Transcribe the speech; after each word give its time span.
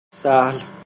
سهل 0.13 0.71